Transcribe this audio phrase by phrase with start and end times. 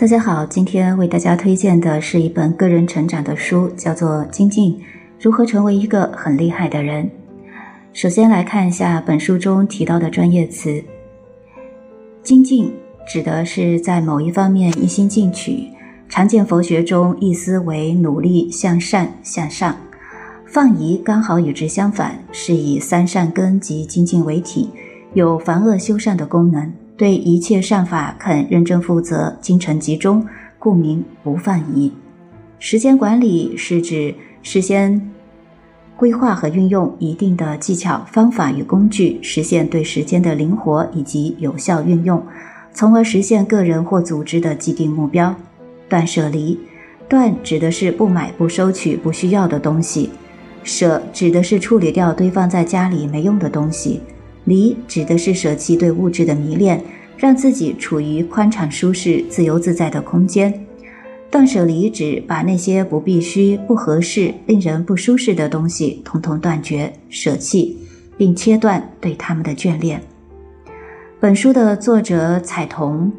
[0.00, 4.80] 大家好，今天为大家推荐的是一本个人成长的书，叫做《精进：
[5.20, 7.04] 如何成为一个很厉害的人》。
[7.92, 10.80] 首先来看一下本书中提到的专业词。
[12.22, 12.72] 精进
[13.08, 15.64] 指的是在某一方面一心进取，
[16.08, 19.76] 常见佛学中意思为努力向善向上。
[20.46, 24.70] 放逸刚好与之相反，是以三善根及精进为体，
[25.14, 26.72] 有防恶修善的功能。
[26.98, 30.26] 对一切善法肯认真负责、精诚集中，
[30.58, 31.92] 故名不犯疑。
[32.58, 34.12] 时间管理是指
[34.42, 35.08] 事先
[35.96, 42.20] 规划和运用一定的技巧、方法与工具，实现对时间的灵活以及有效运用，
[42.72, 45.32] 从而实现个人或组织的既定目标。
[45.88, 46.58] 断舍离，
[47.08, 50.10] 断指的是不买、不收取不需要的东西；
[50.64, 54.00] 舍指的是处理掉堆放在家里没用的东西。
[54.44, 56.82] 离指的是舍弃对物质的迷恋，
[57.16, 60.52] 让自己处于宽敞舒适、自由自在的空间。
[61.30, 67.76] 断舍离指把那些不必须、不合适、令人不舒适的东西统统断绝、舍弃，
[68.16, 70.00] 并切断对他们的眷恋。
[71.20, 73.12] 本书的作者彩童，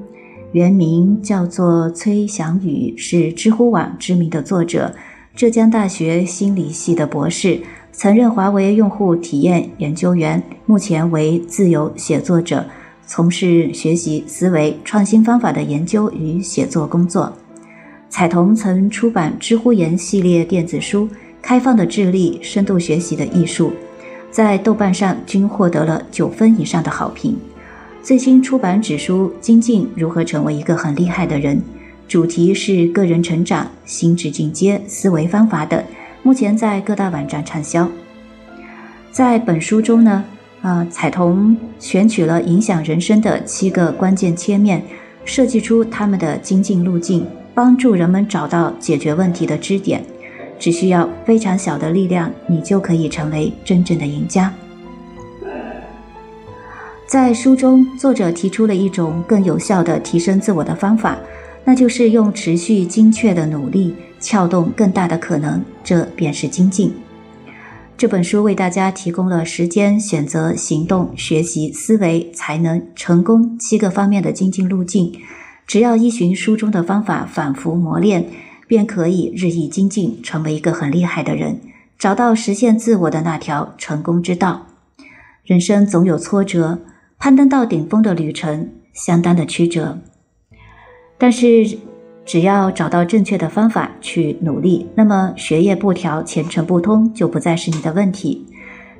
[0.53, 4.95] 原名叫做崔祥宇，是知乎网知名的作者，
[5.39, 7.61] 浙江大学心理系的博士。
[7.93, 12.65] 曾任华为用户体验研究员，目前为自由写作者，
[13.07, 17.31] 从事学习思维创新方法的研究与写作工作。
[18.09, 21.07] 彩童曾出版《知乎言》系列电子书
[21.41, 23.69] 《开放的智力》《深度学习的艺术》，
[24.29, 27.37] 在豆瓣上均获得了九分以上的好评。
[28.03, 31.55] 最新出版纸书《精进：如何成为一个很厉害的人》，
[32.09, 35.81] 主题是个人成长、心智进阶、思维方法等。
[36.23, 37.87] 目前在各大网站畅销。
[39.11, 40.25] 在本书中呢，
[40.63, 44.83] 啊，彩童选取了影响人生的七个关键切面，
[45.23, 50.03] 设计出他们的精进路径，帮助人们找到解决问题的支点。
[50.57, 54.51] 只需要非常小的力量，你就可以成为真正的赢家。
[57.05, 61.17] 在书中，作者提出了一种更有效的提升自我的方法，
[61.69, 63.93] 那就是用持续精确的努力。
[64.19, 66.91] 撬动更大的可能，这便是精进。
[67.95, 75.13] 这本书为大家提供了时间、选择、行动、学习、思维、才能、成功七个方面的精进路径。
[75.67, 78.25] 只要依循书中的方法，反复磨练，
[78.67, 81.61] 便可以日益精进，成为一个很厉害的人，
[81.99, 84.65] 找到实现自我的那条成功之道。
[85.43, 86.79] 人生总有挫折，
[87.19, 89.99] 攀登到顶峰的旅程相当的曲折，
[91.19, 91.77] 但是。
[92.25, 98.45] 只要找到正确的方法去努力，那么学业不调、前程不通就不再是你的问题。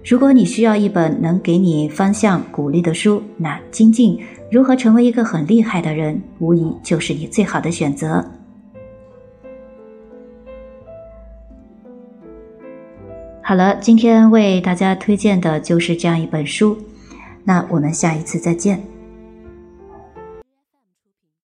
[0.03, 4.19] 如果你需要一本能给你方向、鼓励的书，那精进
[4.52, 8.25] 如何成为一个很厉害的人，无疑就是你最好的选择。
[13.44, 16.75] 好了，今天为大家推荐的就是这样一本书，
[17.44, 18.89] 那我们下一次再见。